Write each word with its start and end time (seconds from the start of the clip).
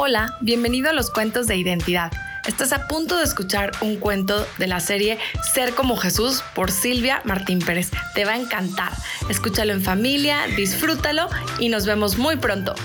Hola, 0.00 0.38
bienvenido 0.40 0.90
a 0.90 0.92
los 0.92 1.10
cuentos 1.10 1.48
de 1.48 1.56
identidad. 1.56 2.12
Estás 2.46 2.72
a 2.72 2.86
punto 2.86 3.16
de 3.16 3.24
escuchar 3.24 3.72
un 3.80 3.96
cuento 3.96 4.46
de 4.56 4.68
la 4.68 4.78
serie 4.78 5.18
Ser 5.52 5.74
como 5.74 5.96
Jesús 5.96 6.44
por 6.54 6.70
Silvia 6.70 7.20
Martín 7.24 7.58
Pérez. 7.58 7.90
Te 8.14 8.24
va 8.24 8.34
a 8.34 8.36
encantar. 8.36 8.92
Escúchalo 9.28 9.72
en 9.72 9.82
familia, 9.82 10.46
disfrútalo 10.56 11.28
y 11.58 11.68
nos 11.68 11.84
vemos 11.84 12.16
muy 12.16 12.36
pronto. 12.36 12.76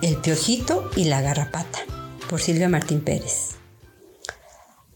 El 0.00 0.16
piojito 0.16 0.90
y 0.96 1.04
la 1.04 1.20
garrapata 1.20 1.80
por 2.30 2.40
Silvia 2.40 2.70
Martín 2.70 3.02
Pérez. 3.02 3.56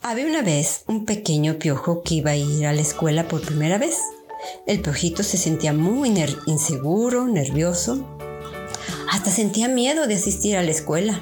Había 0.00 0.24
una 0.24 0.40
vez 0.40 0.84
un 0.86 1.04
pequeño 1.04 1.58
piojo 1.58 2.02
que 2.02 2.14
iba 2.14 2.30
a 2.30 2.36
ir 2.36 2.66
a 2.66 2.72
la 2.72 2.80
escuela 2.80 3.28
por 3.28 3.42
primera 3.42 3.76
vez. 3.76 3.98
El 4.66 4.80
piojito 4.80 5.22
se 5.22 5.36
sentía 5.36 5.72
muy 5.72 6.12
inseguro, 6.46 7.26
nervioso. 7.26 8.04
Hasta 9.10 9.30
sentía 9.30 9.68
miedo 9.68 10.06
de 10.06 10.14
asistir 10.14 10.56
a 10.56 10.62
la 10.62 10.70
escuela. 10.70 11.20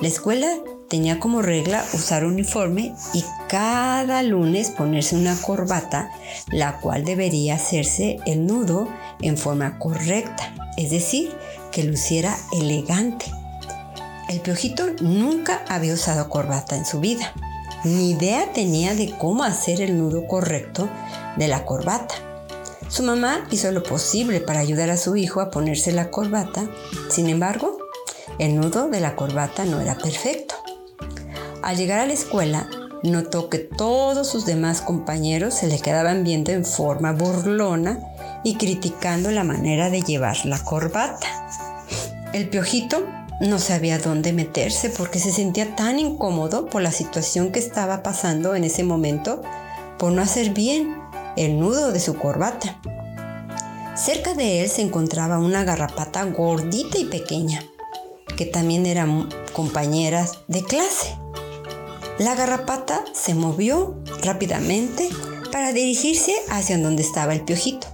La 0.00 0.08
escuela 0.08 0.48
tenía 0.88 1.20
como 1.20 1.40
regla 1.40 1.84
usar 1.94 2.24
uniforme 2.24 2.94
y 3.14 3.24
cada 3.48 4.22
lunes 4.22 4.70
ponerse 4.70 5.16
una 5.16 5.40
corbata, 5.40 6.10
la 6.48 6.80
cual 6.80 7.04
debería 7.04 7.54
hacerse 7.54 8.18
el 8.26 8.46
nudo 8.46 8.88
en 9.20 9.38
forma 9.38 9.78
correcta, 9.78 10.52
es 10.76 10.90
decir, 10.90 11.34
que 11.70 11.84
luciera 11.84 12.36
elegante. 12.52 13.26
El 14.28 14.40
piojito 14.40 14.84
nunca 15.00 15.64
había 15.68 15.94
usado 15.94 16.28
corbata 16.28 16.76
en 16.76 16.84
su 16.84 17.00
vida. 17.00 17.32
Ni 17.84 18.10
idea 18.10 18.52
tenía 18.52 18.94
de 18.94 19.14
cómo 19.18 19.44
hacer 19.44 19.80
el 19.80 19.98
nudo 19.98 20.26
correcto 20.26 20.88
de 21.36 21.48
la 21.48 21.64
corbata. 21.64 22.31
Su 22.92 23.04
mamá 23.04 23.46
hizo 23.50 23.72
lo 23.72 23.82
posible 23.82 24.42
para 24.42 24.60
ayudar 24.60 24.90
a 24.90 24.98
su 24.98 25.16
hijo 25.16 25.40
a 25.40 25.50
ponerse 25.50 25.92
la 25.92 26.10
corbata, 26.10 26.68
sin 27.08 27.30
embargo, 27.30 27.78
el 28.38 28.54
nudo 28.54 28.90
de 28.90 29.00
la 29.00 29.16
corbata 29.16 29.64
no 29.64 29.80
era 29.80 29.96
perfecto. 29.96 30.56
Al 31.62 31.78
llegar 31.78 32.00
a 32.00 32.06
la 32.06 32.12
escuela, 32.12 32.68
notó 33.02 33.48
que 33.48 33.56
todos 33.56 34.28
sus 34.28 34.44
demás 34.44 34.82
compañeros 34.82 35.54
se 35.54 35.68
le 35.68 35.80
quedaban 35.80 36.22
viendo 36.22 36.52
en 36.52 36.66
forma 36.66 37.14
burlona 37.14 37.98
y 38.44 38.56
criticando 38.56 39.30
la 39.30 39.42
manera 39.42 39.88
de 39.88 40.02
llevar 40.02 40.44
la 40.44 40.62
corbata. 40.62 41.48
El 42.34 42.50
piojito 42.50 43.06
no 43.40 43.58
sabía 43.58 44.00
dónde 44.00 44.34
meterse 44.34 44.90
porque 44.90 45.18
se 45.18 45.32
sentía 45.32 45.74
tan 45.76 45.98
incómodo 45.98 46.66
por 46.66 46.82
la 46.82 46.92
situación 46.92 47.52
que 47.52 47.58
estaba 47.58 48.02
pasando 48.02 48.54
en 48.54 48.64
ese 48.64 48.84
momento 48.84 49.40
por 49.96 50.12
no 50.12 50.20
hacer 50.20 50.50
bien 50.50 51.01
el 51.36 51.58
nudo 51.58 51.92
de 51.92 52.00
su 52.00 52.16
corbata. 52.16 52.80
Cerca 53.94 54.34
de 54.34 54.62
él 54.62 54.70
se 54.70 54.82
encontraba 54.82 55.38
una 55.38 55.64
garrapata 55.64 56.24
gordita 56.24 56.98
y 56.98 57.04
pequeña, 57.04 57.62
que 58.36 58.46
también 58.46 58.86
eran 58.86 59.28
compañeras 59.52 60.38
de 60.48 60.62
clase. 60.64 61.16
La 62.18 62.34
garrapata 62.34 63.04
se 63.12 63.34
movió 63.34 63.96
rápidamente 64.22 65.08
para 65.50 65.72
dirigirse 65.72 66.34
hacia 66.50 66.78
donde 66.78 67.02
estaba 67.02 67.34
el 67.34 67.42
piojito, 67.42 67.86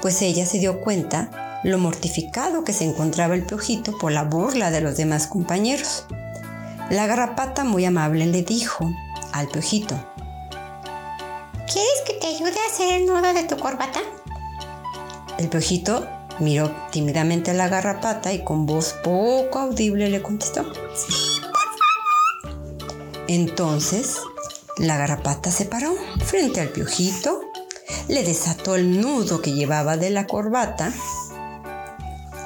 pues 0.00 0.22
ella 0.22 0.46
se 0.46 0.58
dio 0.58 0.80
cuenta 0.80 1.60
lo 1.64 1.78
mortificado 1.78 2.64
que 2.64 2.72
se 2.72 2.84
encontraba 2.84 3.34
el 3.34 3.44
piojito 3.44 3.96
por 3.98 4.12
la 4.12 4.24
burla 4.24 4.70
de 4.70 4.80
los 4.80 4.96
demás 4.96 5.26
compañeros. 5.26 6.04
La 6.90 7.06
garrapata 7.06 7.64
muy 7.64 7.84
amable 7.84 8.26
le 8.26 8.42
dijo 8.42 8.90
al 9.32 9.48
piojito, 9.48 9.94
¿Quieres 11.70 12.02
que 12.06 12.15
ayude 12.36 12.60
a 12.60 12.70
hacer 12.70 13.00
el 13.00 13.06
nudo 13.06 13.32
de 13.32 13.44
tu 13.44 13.56
corbata? 13.56 14.00
El 15.38 15.48
piojito 15.48 16.06
miró 16.38 16.70
tímidamente 16.92 17.52
a 17.52 17.54
la 17.54 17.68
garrapata 17.68 18.32
y 18.32 18.44
con 18.44 18.66
voz 18.66 18.94
poco 19.02 19.58
audible 19.58 20.10
le 20.10 20.22
contestó. 20.22 20.64
Sí, 20.94 21.40
por 21.40 22.52
favor. 22.52 23.24
Entonces, 23.28 24.18
la 24.76 24.98
garrapata 24.98 25.50
se 25.50 25.64
paró 25.64 25.94
frente 26.26 26.60
al 26.60 26.68
piojito, 26.68 27.40
le 28.08 28.22
desató 28.22 28.76
el 28.76 29.00
nudo 29.00 29.40
que 29.40 29.52
llevaba 29.52 29.96
de 29.96 30.10
la 30.10 30.26
corbata 30.26 30.92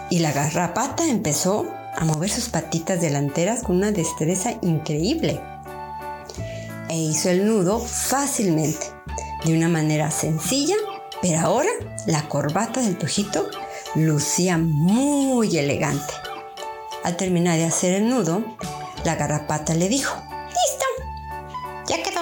y 0.09 0.21
la 0.21 0.31
garrapata 0.31 1.05
empezó 1.09 1.67
a 1.97 2.05
mover 2.05 2.31
sus 2.31 2.49
patitas 2.49 3.01
delanteras 3.01 3.65
con 3.65 3.77
una 3.77 3.91
destreza 3.91 4.53
increíble. 4.63 5.41
E 6.89 6.97
hizo 6.97 7.29
el 7.29 7.45
nudo 7.47 7.81
fácilmente 7.81 9.00
de 9.45 9.55
una 9.55 9.69
manera 9.69 10.11
sencilla, 10.11 10.77
pero 11.23 11.41
ahora 11.41 11.71
la 12.07 12.29
corbata 12.29 12.81
del 12.81 12.97
piojito 12.97 13.49
lucía 13.95 14.59
muy 14.59 15.57
elegante. 15.57 16.15
Al 17.03 17.17
terminar 17.17 17.57
de 17.57 17.65
hacer 17.65 17.95
el 17.95 18.09
nudo, 18.09 18.45
la 19.05 19.17
garrapata 19.17 19.75
le 19.75 19.89
dijo, 19.89 20.15
¡Listo! 20.49 20.85
Ya 21.89 22.03
quedó. 22.03 22.21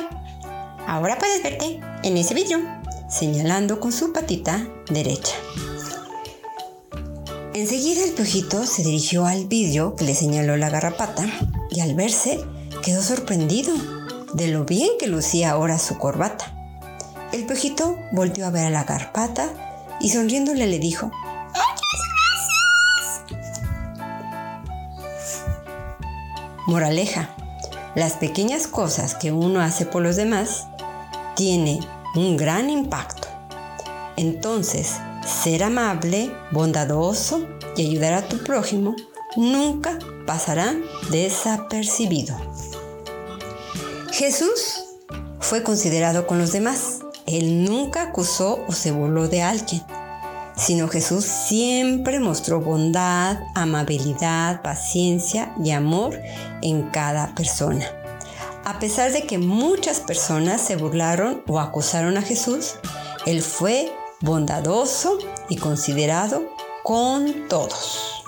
Ahora 0.86 1.18
puedes 1.18 1.42
verte 1.42 1.80
en 2.02 2.16
ese 2.16 2.34
vidrio, 2.34 2.60
señalando 3.08 3.80
con 3.80 3.92
su 3.92 4.12
patita 4.12 4.66
derecha. 4.88 5.34
Enseguida 7.54 8.04
el 8.04 8.12
piojito 8.12 8.64
se 8.66 8.84
dirigió 8.84 9.26
al 9.26 9.46
vidrio 9.46 9.96
que 9.96 10.04
le 10.04 10.14
señaló 10.14 10.56
la 10.56 10.70
garrapata 10.70 11.26
y 11.70 11.80
al 11.80 11.94
verse 11.96 12.38
quedó 12.84 13.02
sorprendido 13.02 13.74
de 14.32 14.48
lo 14.48 14.64
bien 14.64 14.90
que 14.98 15.08
lucía 15.08 15.50
ahora 15.50 15.78
su 15.78 15.98
corbata. 15.98 16.57
El 17.32 17.44
piojito 17.44 17.98
volvió 18.10 18.46
a 18.46 18.50
ver 18.50 18.66
a 18.66 18.70
la 18.70 18.84
garrapata 18.84 19.50
y 20.00 20.08
sonriéndole 20.10 20.66
le 20.66 20.78
dijo, 20.78 21.06
¡Muchas 21.06 22.00
gracias! 23.26 23.78
Moraleja, 26.66 27.34
las 27.94 28.14
pequeñas 28.14 28.66
cosas 28.66 29.14
que 29.14 29.30
uno 29.30 29.60
hace 29.60 29.84
por 29.84 30.02
los 30.02 30.16
demás 30.16 30.66
tiene 31.36 31.80
un 32.14 32.38
gran 32.38 32.70
impacto. 32.70 33.28
Entonces, 34.16 34.94
ser 35.26 35.64
amable, 35.64 36.32
bondadoso 36.50 37.46
y 37.76 37.86
ayudar 37.86 38.14
a 38.14 38.26
tu 38.26 38.38
prójimo 38.42 38.96
nunca 39.36 39.98
pasarán 40.26 40.82
desapercibido. 41.10 42.36
Jesús 44.12 44.84
fue 45.40 45.62
considerado 45.62 46.26
con 46.26 46.38
los 46.38 46.52
demás 46.52 46.97
él 47.28 47.64
nunca 47.64 48.04
acusó 48.04 48.64
o 48.66 48.72
se 48.72 48.90
burló 48.90 49.28
de 49.28 49.42
alguien, 49.42 49.82
sino 50.56 50.88
Jesús 50.88 51.24
siempre 51.24 52.20
mostró 52.20 52.60
bondad, 52.60 53.38
amabilidad, 53.54 54.62
paciencia 54.62 55.54
y 55.62 55.72
amor 55.72 56.18
en 56.62 56.88
cada 56.90 57.34
persona. 57.34 57.84
A 58.64 58.78
pesar 58.78 59.12
de 59.12 59.26
que 59.26 59.36
muchas 59.36 60.00
personas 60.00 60.62
se 60.62 60.76
burlaron 60.76 61.42
o 61.46 61.60
acusaron 61.60 62.16
a 62.16 62.22
Jesús, 62.22 62.76
Él 63.26 63.42
fue 63.42 63.92
bondadoso 64.20 65.18
y 65.50 65.56
considerado 65.56 66.42
con 66.82 67.46
todos. 67.48 68.24